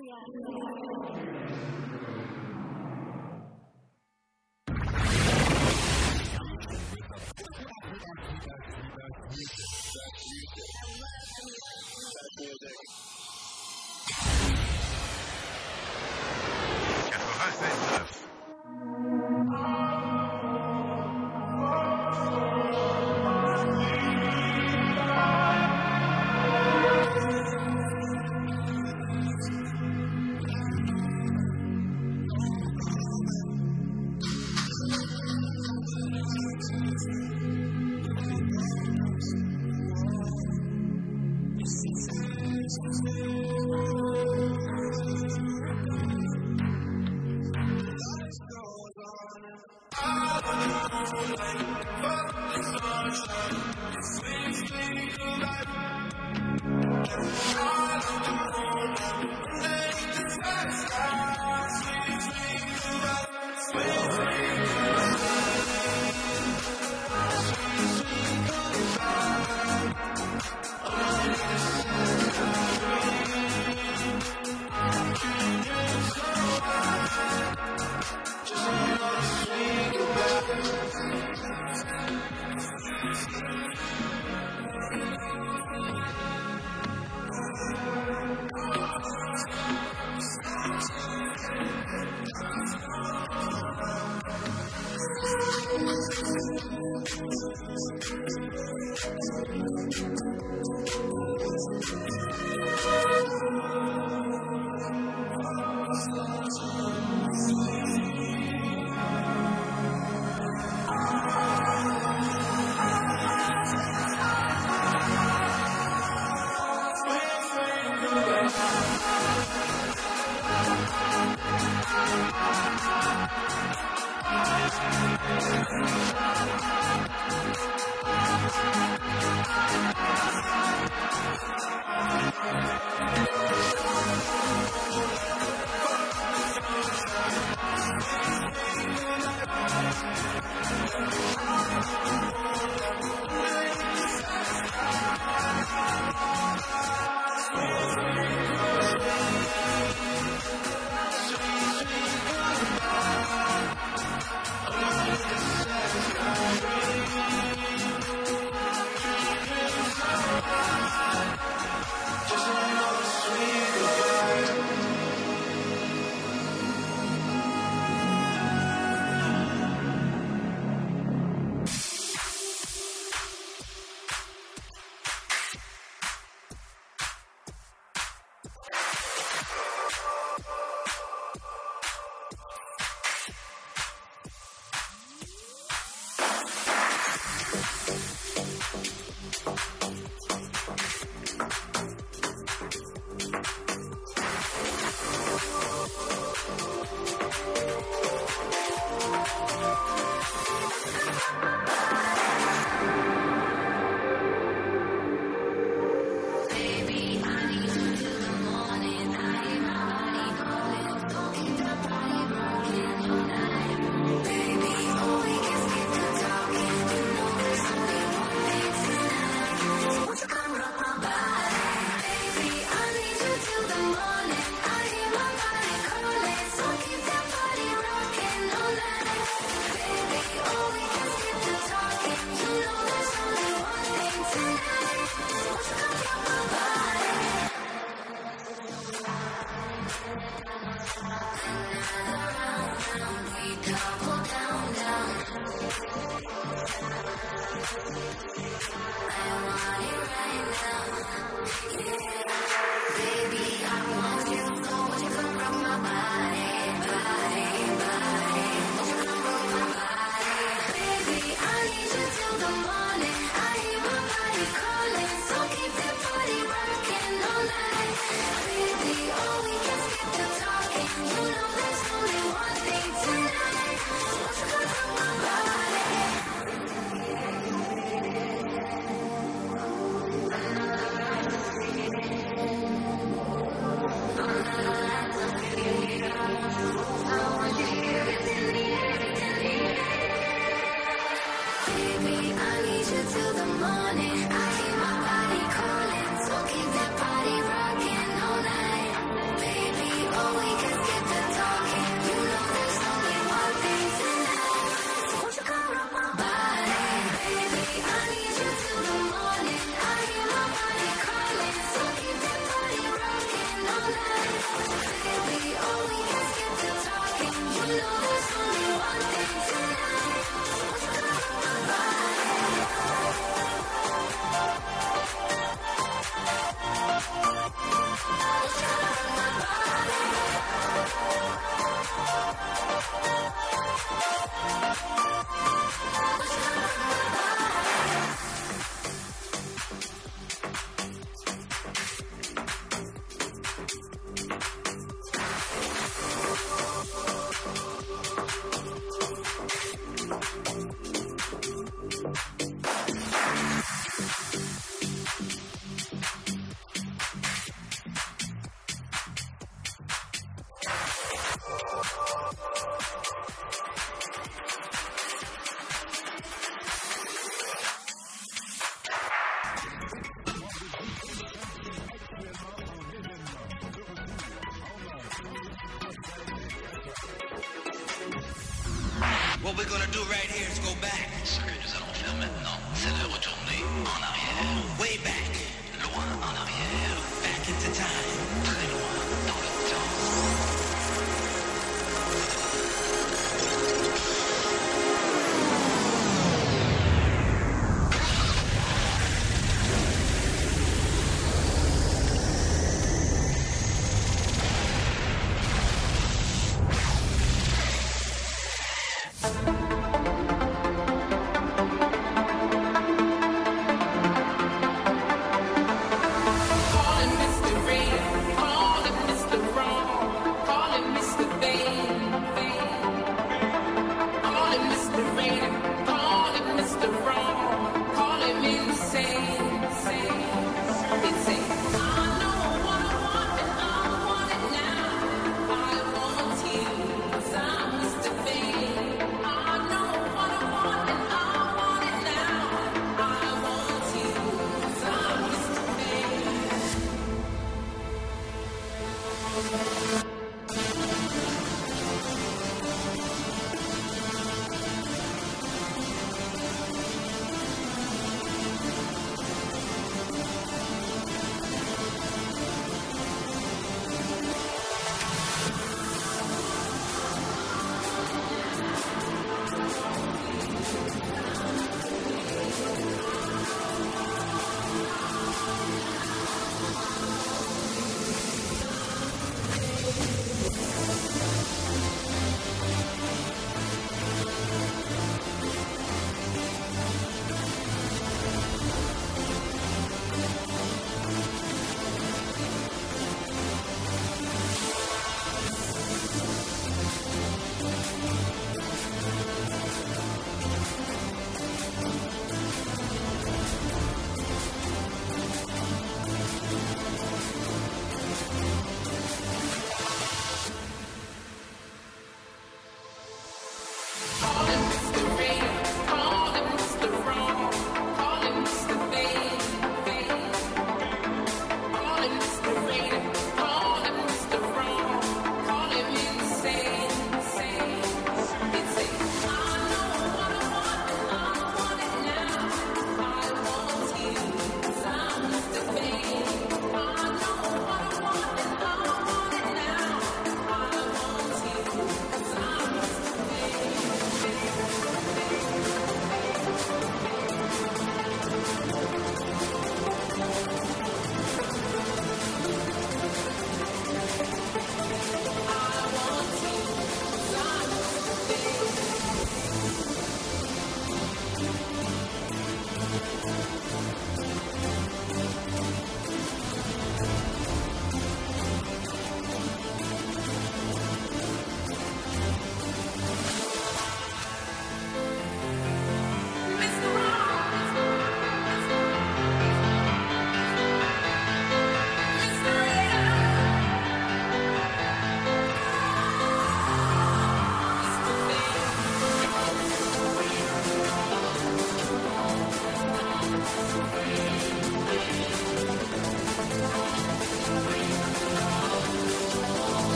Yeah. 0.00 0.57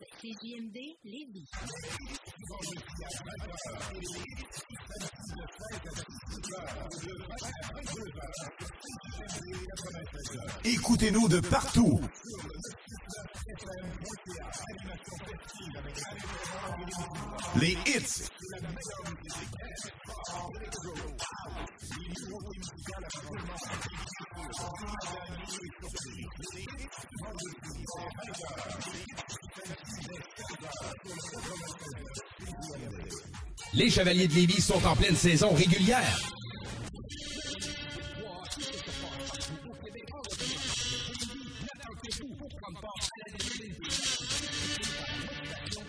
CJMD 0.00 0.78
Lévis. 1.04 1.46
Écoutez-nous 10.64 11.28
de 11.28 11.40
partout. 11.40 12.00
Les 17.56 17.76
hits. 17.86 18.30
Les 33.74 33.90
Chevaliers 33.90 34.28
de 34.28 34.34
Lévis 34.34 34.60
sont 34.60 34.84
en 34.86 34.96
pleine 34.96 35.16
saison 35.16 35.54
régulière. 35.54 36.18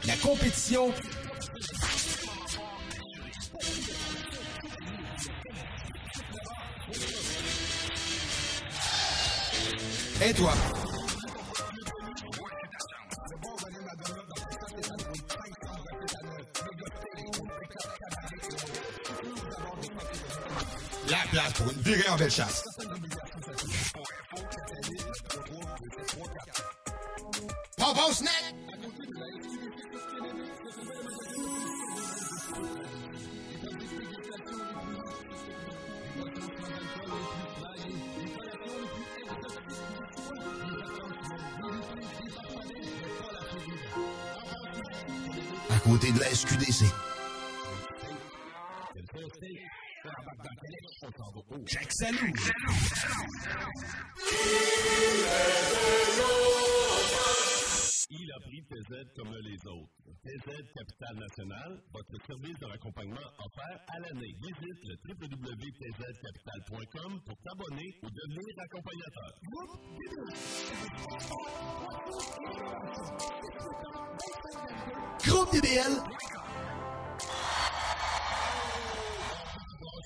La 0.06 0.16
compétition 0.18 0.94
toi 10.34 10.54
La 21.12 21.18
place 21.30 21.52
pour 21.56 21.70
une 21.70 21.82
virée 21.82 22.08
en 22.08 22.16
belle 22.16 22.32
chasse. 22.32 22.64
Popo 27.76 28.14
snack! 28.14 28.32
À 45.70 45.80
côté 45.80 46.14
de 46.14 46.20
la 46.22 46.34
SQDC. 46.34 46.86
Jack 51.66 51.92
Salou. 51.92 52.32
Il 58.10 58.32
a 58.32 58.40
pris 58.40 58.64
TZ 58.64 59.06
comme 59.16 59.36
les 59.44 59.68
autres. 59.68 59.92
TZ 60.24 60.64
Capital 60.76 61.16
National, 61.16 61.80
votre 61.94 62.18
service 62.26 62.58
de 62.60 62.66
raccompagnement 62.66 63.32
offert 63.40 63.80
à 63.88 64.00
l'année. 64.00 64.36
Visite 64.42 64.84
le 64.86 64.96
www.tzcapital.com 65.08 67.22
pour 67.26 67.38
t'abonner 67.44 67.96
ou 68.04 68.10
devenir 68.10 68.60
accompagnateur. 68.60 69.40
Groupe 75.24 75.52
DBL. 75.54 76.02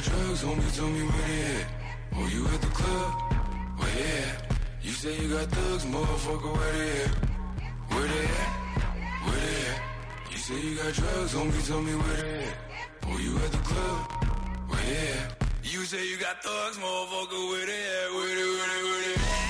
on 0.00 0.12
drugs, 0.12 0.42
homie, 0.42 0.76
tell 0.76 0.88
me 0.88 1.02
where 1.02 1.28
they 1.28 1.60
at. 1.60 1.66
Oh, 2.16 2.28
you 2.32 2.46
at 2.46 2.60
the 2.60 2.68
club? 2.68 3.10
Where 3.78 3.90
they 3.92 4.10
at? 4.24 4.56
You 4.82 4.92
say 4.92 5.20
you 5.20 5.28
got 5.28 5.48
thugs, 5.48 5.84
motherfucker, 5.84 6.52
where 6.56 6.72
they 6.72 6.90
at? 7.02 7.14
Where 7.92 8.08
they 8.08 8.24
at? 8.24 8.52
Where 9.24 9.36
they 9.36 9.56
at? 9.70 9.80
You 10.30 10.38
say 10.38 10.60
you 10.60 10.76
got 10.76 10.92
drugs, 10.94 11.34
homie, 11.34 11.66
tell 11.66 11.82
me 11.82 11.92
where 11.92 12.16
they 12.22 12.44
at. 12.44 12.54
Oh, 13.06 13.18
you 13.18 13.36
at 13.38 13.52
the 13.52 13.58
club? 13.58 14.00
Where 14.68 14.82
they 14.82 15.08
at? 15.18 15.36
You 15.64 15.84
say 15.84 16.06
you 16.08 16.16
got 16.18 16.42
thugs, 16.42 16.78
motherfucker, 16.78 17.50
where 17.50 17.66
they 17.66 17.82
at? 17.98 18.12
Where 18.14 18.34
they, 18.38 18.48
where 18.56 18.68
they, 18.72 18.82
where 18.88 19.02
they 19.04 19.14
at? 19.14 19.40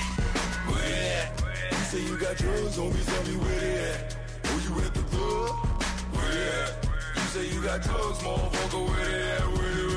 Where 0.67 0.81
they 0.89 1.11
at? 1.15 1.71
You 1.71 1.83
say 1.91 2.01
you 2.03 2.17
got 2.17 2.35
drugs, 2.37 2.77
homie, 2.77 3.05
tell 3.05 3.23
me 3.31 3.35
where 3.43 3.59
they 3.59 3.75
at. 3.91 4.17
Oh, 4.45 4.59
you 4.65 4.73
at 4.85 4.93
the 4.93 5.03
club? 5.13 5.49
Where 6.15 6.31
they 6.35 6.47
at? 6.59 6.71
You 7.15 7.27
say 7.33 7.43
you 7.53 7.61
got 7.61 7.81
drugs, 7.83 8.19
motherfucker, 8.19 8.87
where 8.89 9.05
they 9.05 9.31
at? 9.31 9.47
Where 9.47 9.75
they 9.75 9.85
at? 9.85 9.90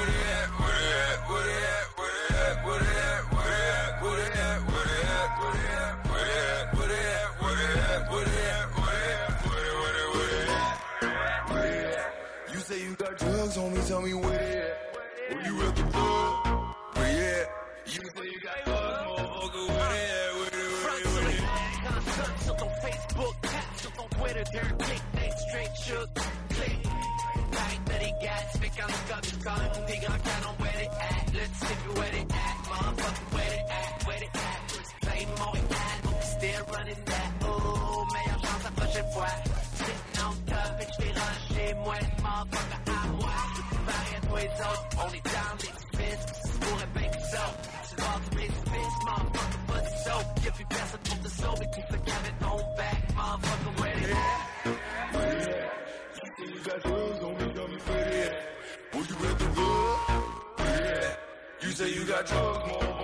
where 0.00 0.08
they 0.08 0.32
at, 0.32 0.48
where 0.58 0.68
they 0.68 1.12
at, 1.12 1.28
where 1.28 1.44
they 1.44 1.52
at? 1.52 1.79
Gerçek 28.20 28.80
anlıkta 28.84 29.20
çıkan 29.22 29.60
Nigga 29.88 30.06
I 30.06 30.44
don't 30.44 30.58
where 30.58 30.82
it 30.84 30.90
at. 30.90 31.34
Let's 31.34 31.58
see 31.60 31.76
where 31.94 32.16
it 32.22 32.32
at. 32.32 32.56
Motherfucker 32.70 33.26
where 33.34 33.54
it 33.58 33.66
at 33.80 34.06
Where 34.06 34.24
it 34.26 34.36
at? 34.48 34.60
Play 35.00 35.26
more 35.38 35.58
it 35.58 35.72
at 35.72 36.24
Still 36.24 36.62
running 36.74 37.04
that. 37.06 37.30
Ooh 37.48 38.06
meilleure 38.12 38.40
chance 38.42 38.64
la 38.64 38.70
prochaine 38.70 39.10
fois 39.14 39.32
Sitting 39.74 40.24
on 40.26 40.34
top 40.50 40.70
bitch, 40.78 40.92
j'fais 40.94 41.12
rusher 41.20 41.74
Moi 41.84 41.98
motherfucker 42.22 42.80
à 42.86 43.06
moi 43.18 43.36
Pareil 43.86 44.14
à 44.16 44.20
tous 44.26 44.36
les 44.36 44.52
autres 44.68 44.86
On 45.04 45.14
est 45.14 45.29
say 61.80 61.88
you 61.88 62.04
got 62.04 62.26
drugs, 62.26 62.66
more 62.66 62.99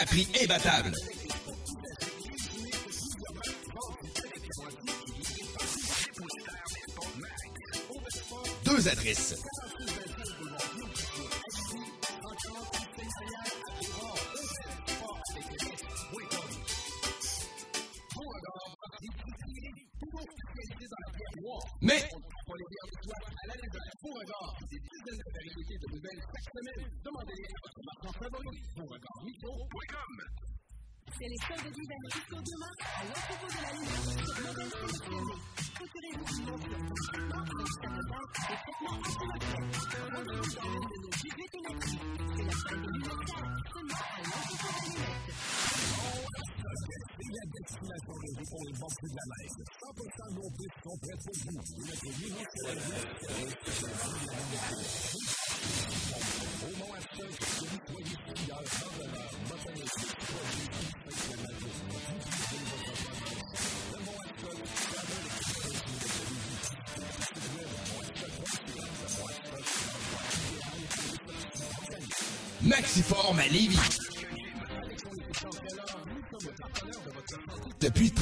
à 0.00 0.06
prix 0.06 0.26
imbattable. 0.42 0.89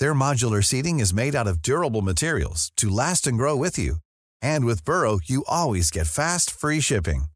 Their 0.00 0.14
modular 0.14 0.64
seating 0.64 0.98
is 0.98 1.14
made 1.14 1.34
out 1.36 1.46
of 1.46 1.62
durable 1.62 2.02
materials 2.02 2.72
to 2.76 2.88
last 2.88 3.26
and 3.26 3.38
grow 3.38 3.54
with 3.54 3.78
you. 3.78 3.96
And 4.42 4.64
with 4.64 4.84
Burrow, 4.84 5.20
you 5.24 5.44
always 5.46 5.90
get 5.90 6.08
fast, 6.08 6.50
free 6.50 6.80
shipping. 6.80 7.26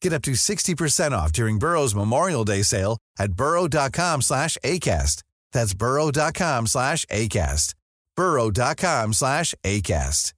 Get 0.00 0.12
up 0.12 0.22
to 0.22 0.32
60% 0.32 1.12
off 1.12 1.32
during 1.32 1.58
Burrow's 1.58 1.94
Memorial 1.94 2.44
Day 2.44 2.62
sale 2.62 2.98
at 3.18 3.34
burrow.com 3.34 4.22
slash 4.22 4.56
ACAST. 4.64 5.22
That's 5.52 5.74
burrow.com 5.74 6.66
slash 6.66 7.04
ACAST. 7.06 7.74
burrow.com 8.16 9.12
slash 9.12 9.54
ACAST. 9.64 10.32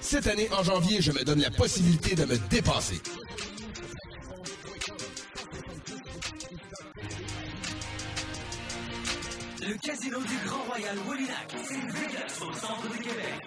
Cette 0.00 0.26
année, 0.26 0.48
en 0.52 0.62
janvier, 0.62 1.00
je 1.00 1.12
me 1.12 1.24
donne 1.24 1.40
la 1.40 1.50
possibilité 1.50 2.14
de 2.14 2.24
me 2.24 2.38
dépasser. 2.50 3.00
Le 9.64 9.74
casino 9.74 10.18
du 10.18 10.36
Grand 10.44 10.64
Royal 10.68 10.98
Wolilac, 11.06 11.54
Vegas, 11.54 12.40
au 12.40 12.52
centre 12.52 12.88
de 12.88 12.96
Québec. 12.96 13.40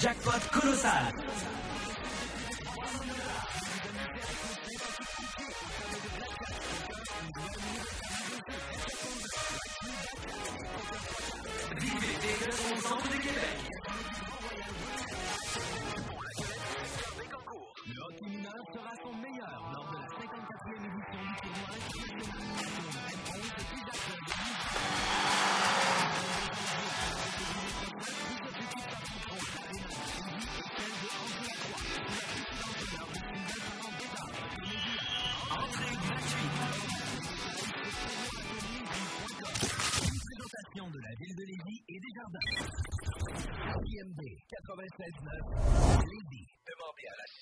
Jackpot 0.00 0.60
colossal. 0.60 1.12
Vivez 11.78 12.16
Vegas 12.20 12.74
au 12.74 12.80
centre 12.80 13.08
de 13.08 13.16
Québec. 13.18 13.72
Sera 18.70 18.94
son 19.02 19.12
meilleur 19.14 19.70
lors 19.72 19.90
de 19.90 19.96
la 19.98 20.06
54e 20.06 20.84
édition 20.86 21.20
du 21.22 21.34
tournoi 21.42 21.68
Entrée 35.50 35.96
gratuite. 35.96 36.52
Présentation 40.22 40.90
de 40.90 41.00
la 41.00 41.14
ville 41.18 41.36
de 41.36 41.44
Lévis 41.44 41.82
et 41.88 41.98
des 41.98 42.12
jardins. 42.14 42.46
IMD 43.84 44.20
96.9 44.48 46.04
Lévis. 46.06 46.48
Demandez 46.66 47.06
à 47.08 47.16
l'assistant 47.16 47.41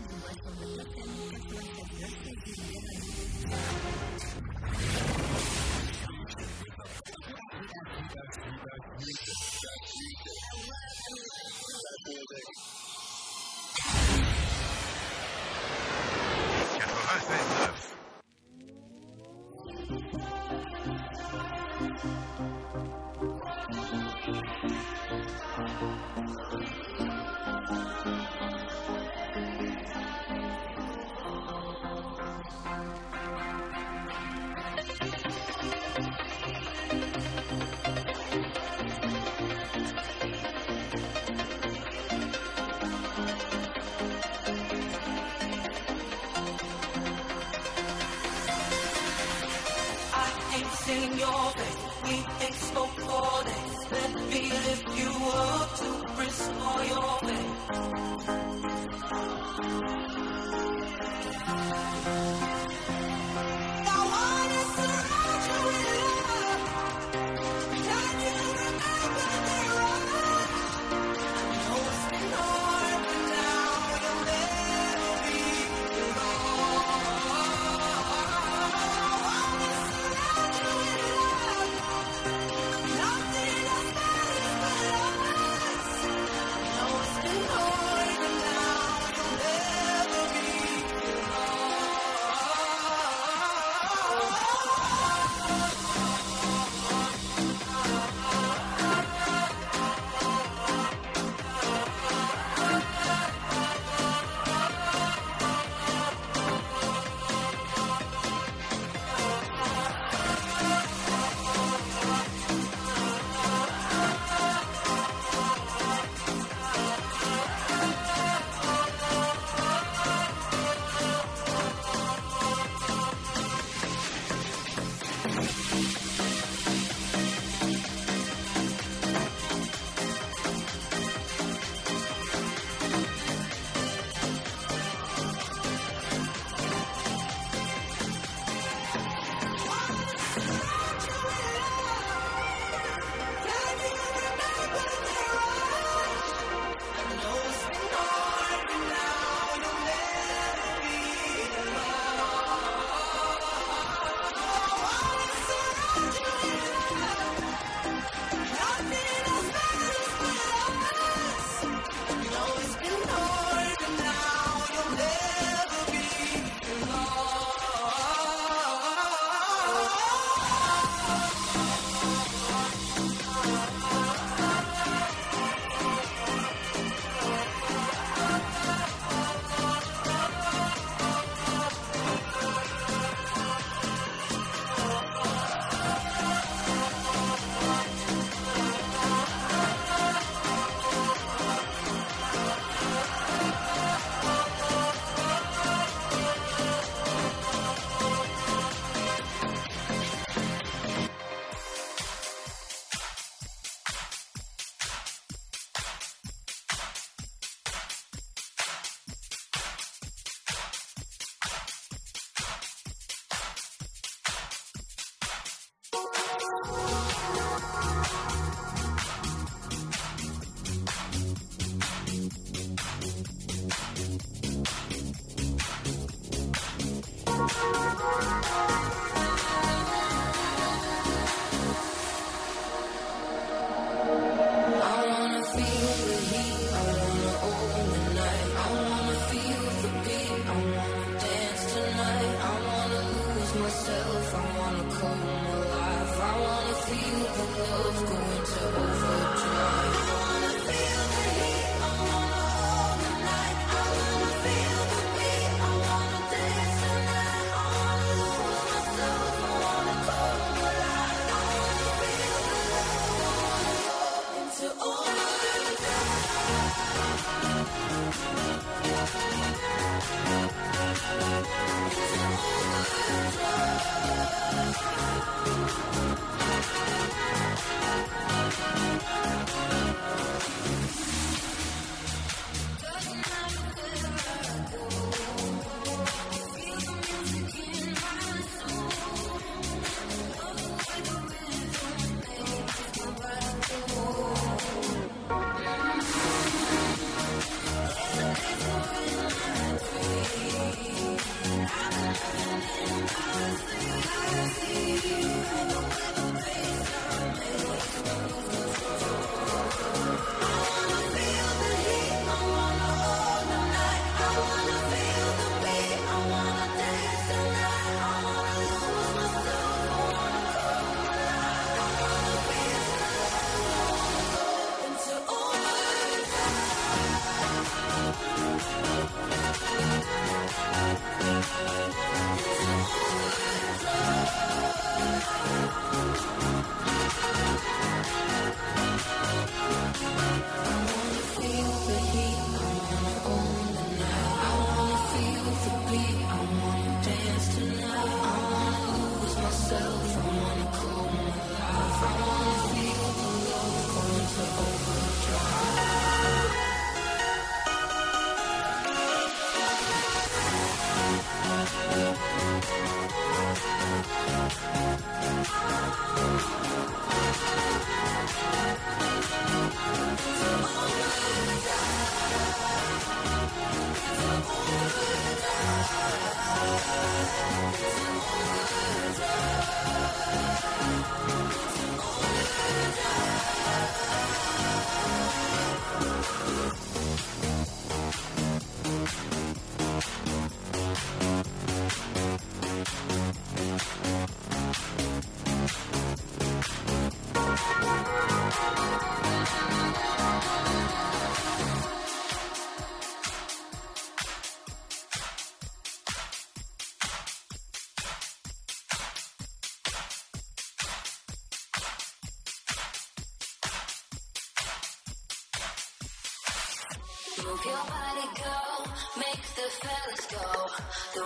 Thank 0.63 0.85
you. 4.23 4.30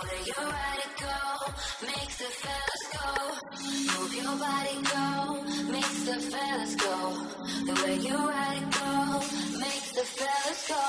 The 0.06 0.12
way 0.12 0.22
you 0.22 0.34
go, 1.00 1.18
makes 1.82 2.16
the 2.18 2.30
fellas 2.42 2.84
go. 2.94 3.10
Move 3.98 4.14
your 4.14 4.36
body, 4.38 4.76
go, 4.82 5.06
makes 5.72 6.00
the 6.04 6.16
fellas 6.30 6.74
go. 6.76 6.94
The 7.66 7.74
way 7.82 7.96
you 7.96 8.14
ride 8.14 8.62
it, 8.62 8.70
go, 8.70 9.20
makes 9.58 9.90
the 9.92 10.04
fellas 10.04 10.68
go. 10.68 10.82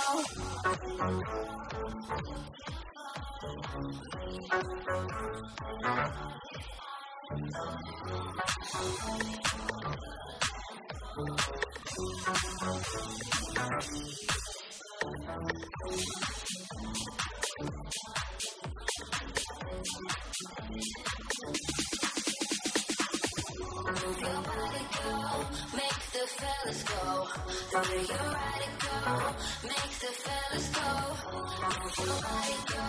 Makes 29.64 30.00
the 30.00 30.12
fellas 30.24 30.68
go. 30.76 30.90
Move 31.34 31.96
your 31.98 32.20
body, 32.28 32.58
go, 32.68 32.88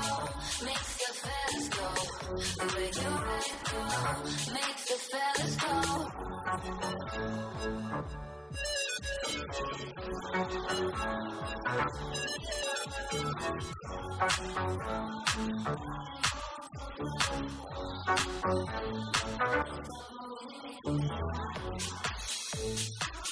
the 0.98 1.12
fellas 1.22 1.68
go. 1.68 1.88
Your 2.58 2.72
go, 3.64 3.82
the 4.88 4.98
fellas 5.10 5.56
go. 5.56 5.74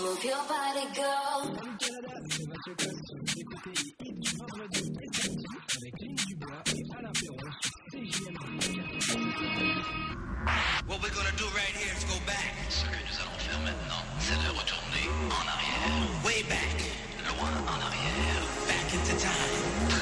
Move 0.00 0.24
your 0.24 0.44
body, 0.48 0.86
go, 0.94 2.43
do 11.44 11.56
right 11.56 11.74
here 11.76 11.92
is 11.96 12.04
go 12.04 12.16
back. 12.26 12.52
Ce 12.68 12.84
que 12.84 12.96
nous 13.08 13.16
allons 13.20 13.38
faire 13.38 13.60
maintenant, 13.60 14.02
c'est 14.20 14.34
de 14.34 14.50
retourner 14.56 15.04
en 15.30 15.44
arrière. 15.54 16.24
Way 16.24 16.42
back. 16.48 16.78
Loin 17.26 17.52
en 17.68 17.80
arrière. 17.80 18.40
Back 18.66 18.94
into 18.94 19.16
time. 19.20 19.93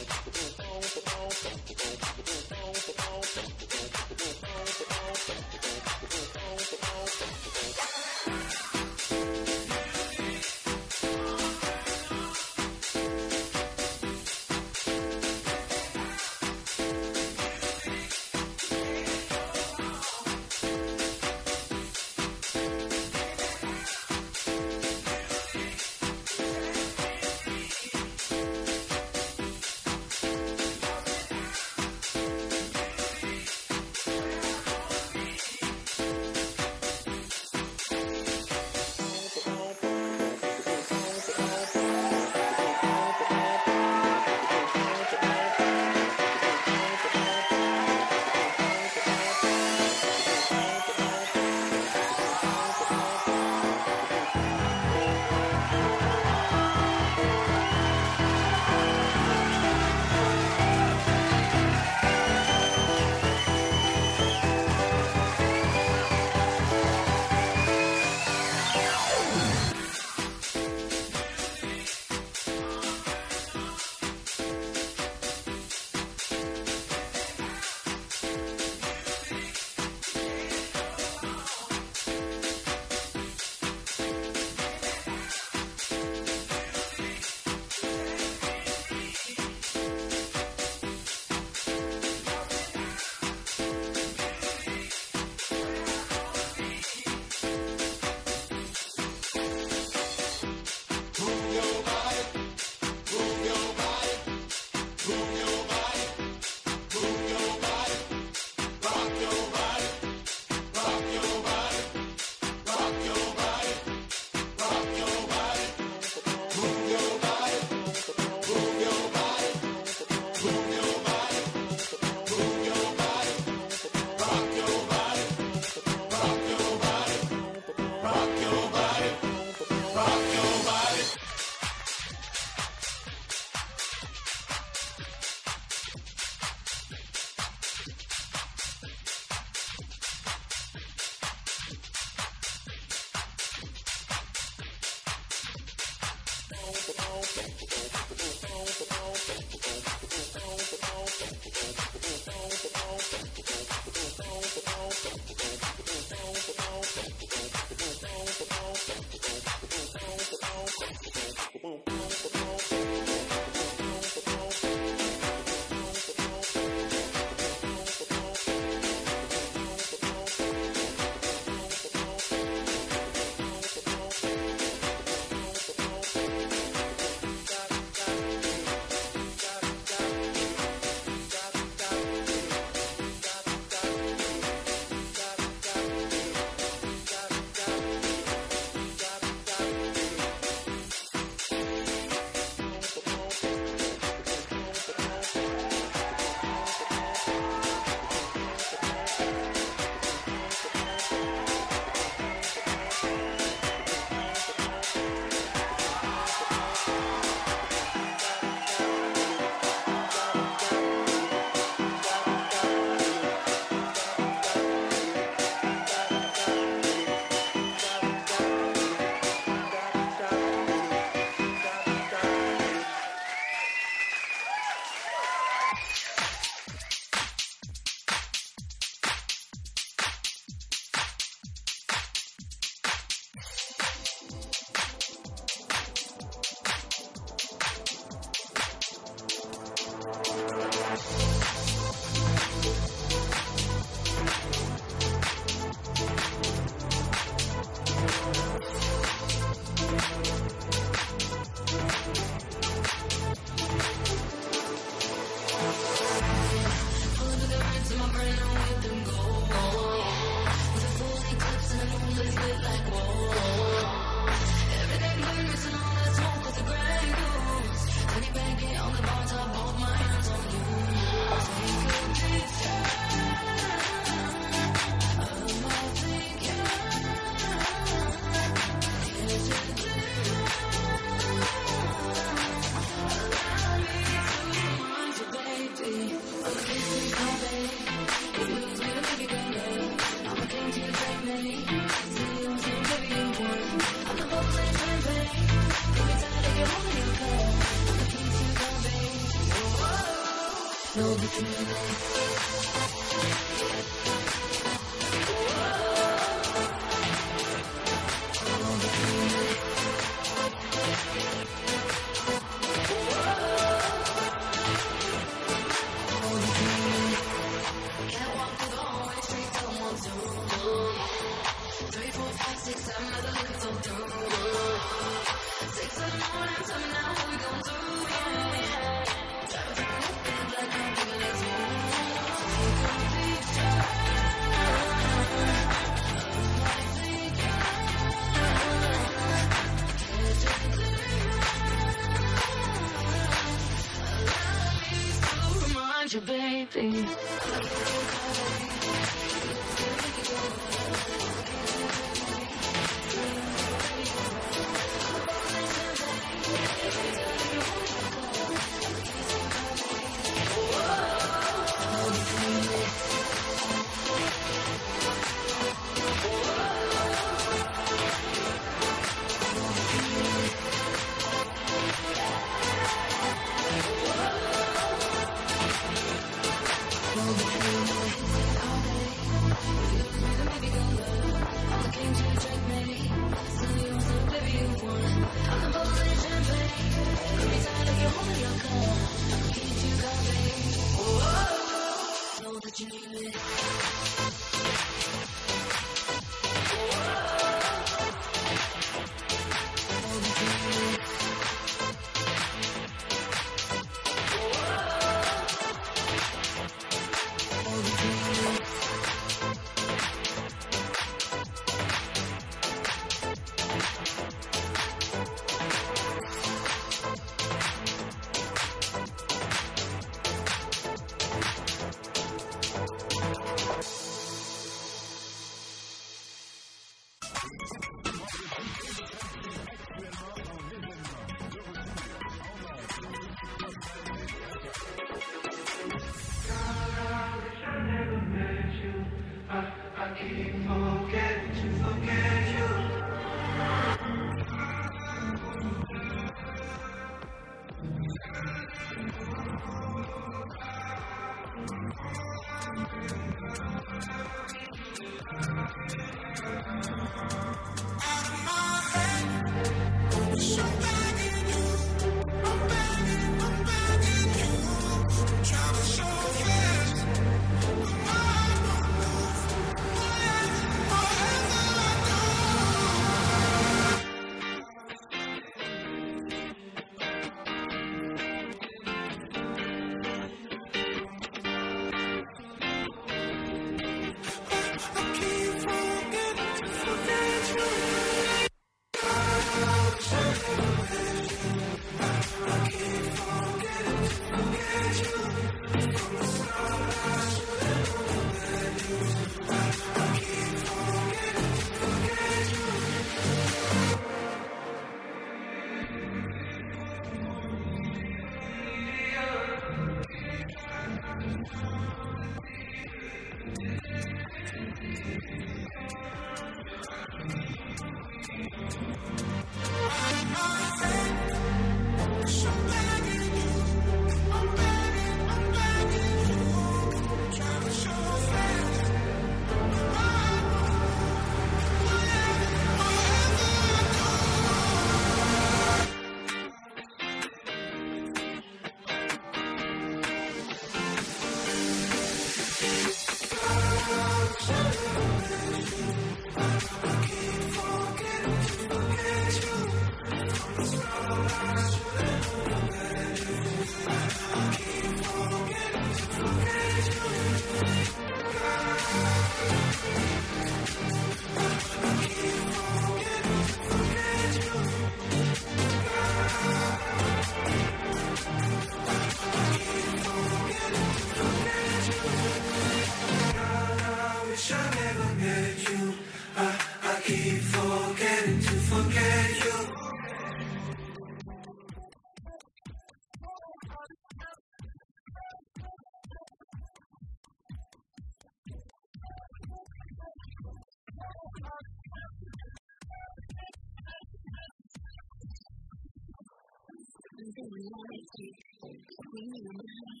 you. 599.21 600.00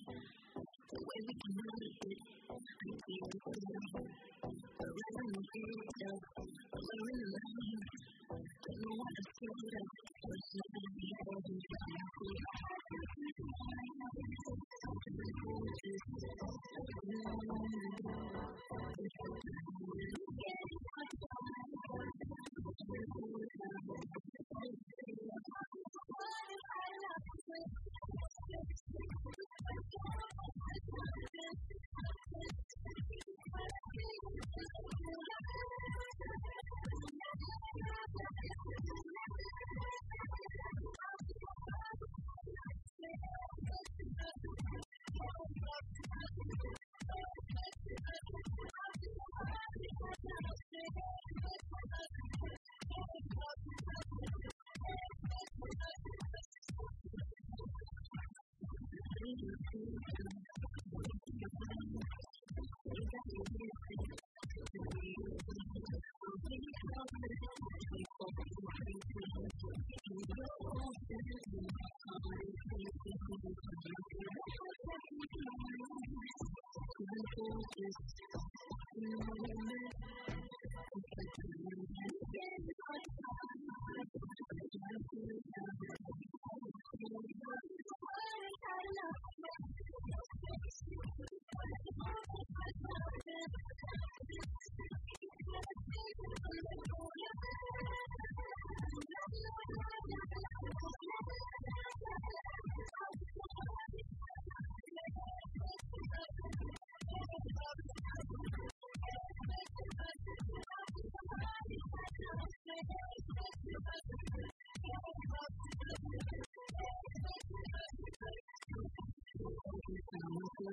is 77.81 78.10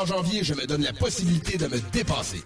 en 0.00 0.06
janvier, 0.06 0.42
je 0.42 0.54
me 0.54 0.66
donne 0.66 0.82
la 0.82 0.92
possibilité 0.92 1.58
de 1.58 1.66
me 1.66 1.78
dépasser. 1.92 2.42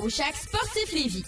au 0.00 0.08
Chac 0.08 0.34
Sportif 0.36 0.92
Lévis. 0.92 1.24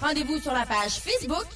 Rendez-vous 0.00 0.40
sur 0.40 0.52
la 0.52 0.64
page 0.64 1.00
Facebook 1.00 1.46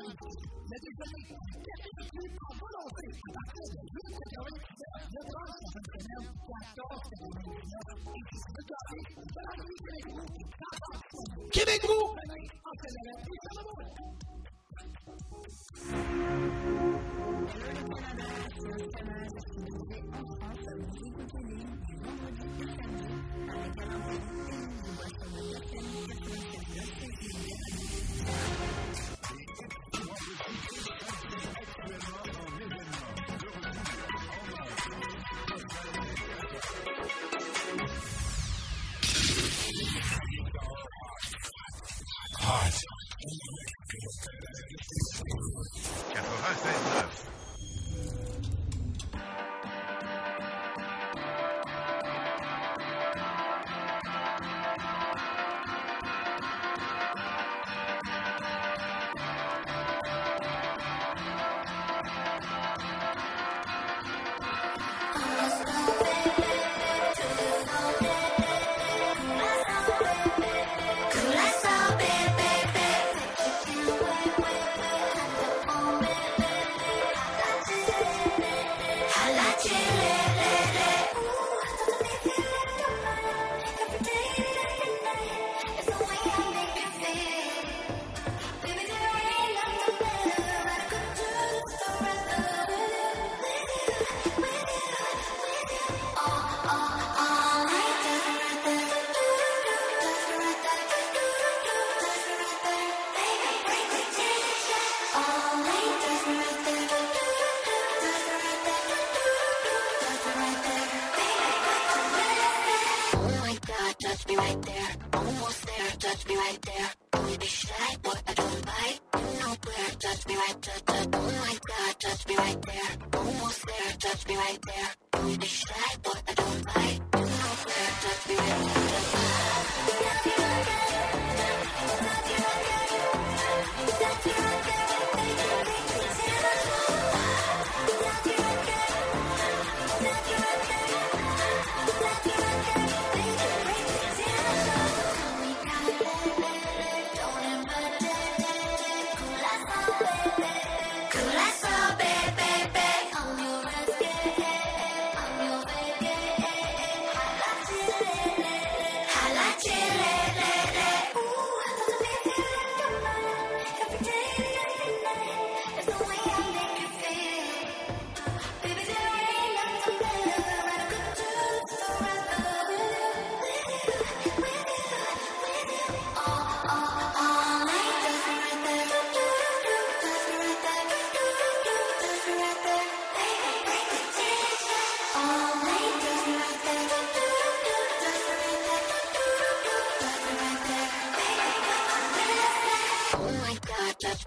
volonté. 0.00 0.28
Mais 0.70 0.80
désolé, 0.80 1.20
capitulé 1.60 2.28
par 2.40 2.52
volonté 2.60 3.06
à 3.10 3.42
partir 3.44 3.64
de 3.70 3.84
8 3.90 4.10
le 4.10 4.26
temps 4.30 4.44
de 4.44 4.60
et 8.00 8.24
qui 8.30 8.38
se 8.38 8.50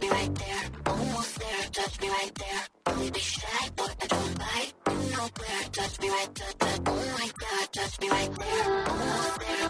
me 0.02 0.10
right 0.10 0.36
there. 0.36 0.70
Almost 0.86 1.40
there, 1.40 1.64
touch 1.72 2.02
me 2.02 2.10
right 2.10 2.36
there. 2.36 2.62
Don't 2.86 3.14
be 3.14 3.20
shy, 3.20 3.70
but 3.76 3.96
I 4.02 4.08
don't 4.08 4.38
bite. 4.38 4.74
Nowhere, 4.88 5.64
touch 5.72 6.00
me 6.00 6.10
right, 6.10 6.36
touch, 6.36 6.58
touch. 6.60 6.80
Oh 6.86 7.16
my 7.18 7.32
God, 7.40 7.74
touch 7.74 8.00
me 8.00 8.10
right 8.10 8.34
there. 8.38 8.88
Almost 8.88 9.40
there, 9.40 9.70